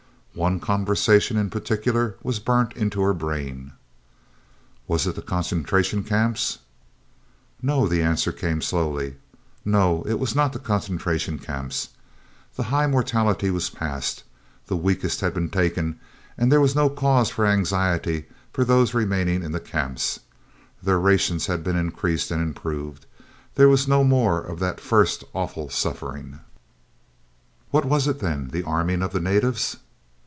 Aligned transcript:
One 0.33 0.61
conversation 0.61 1.35
in 1.35 1.49
particular 1.49 2.15
was 2.23 2.39
burnt 2.39 2.71
into 2.77 3.01
her 3.01 3.13
brain. 3.13 3.73
"Was 4.87 5.05
it 5.05 5.15
the 5.15 5.21
Concentration 5.21 6.05
Camps?" 6.05 6.59
"No," 7.61 7.85
the 7.85 8.01
answer 8.01 8.31
came 8.31 8.61
slowly, 8.61 9.15
"no, 9.65 10.03
it 10.03 10.19
was 10.19 10.33
not 10.33 10.53
the 10.53 10.59
Concentration 10.59 11.37
Camps. 11.37 11.89
The 12.55 12.63
high 12.71 12.87
mortality 12.87 13.51
was 13.51 13.69
past, 13.69 14.23
the 14.67 14.77
weakest 14.77 15.19
had 15.19 15.33
been 15.33 15.49
taken, 15.49 15.99
and 16.37 16.49
there 16.49 16.61
was 16.61 16.77
no 16.77 16.87
cause 16.89 17.27
for 17.29 17.45
anxiety 17.45 18.25
for 18.53 18.63
those 18.63 18.93
remaining 18.93 19.43
in 19.43 19.51
the 19.51 19.59
Camps. 19.59 20.21
Their 20.81 20.97
rations 20.97 21.47
had 21.47 21.61
been 21.61 21.75
increased 21.75 22.31
and 22.31 22.41
improved 22.41 23.05
there 23.55 23.67
was 23.69 23.85
no 23.85 24.01
more 24.05 24.39
of 24.39 24.59
that 24.59 24.79
first 24.79 25.25
awful 25.33 25.69
suffering." 25.69 26.39
"What 27.71 27.83
was 27.83 28.07
it, 28.07 28.19
then? 28.19 28.47
The 28.53 28.63
arming 28.63 29.01
of 29.03 29.11
the 29.11 29.19
natives?" 29.19 29.75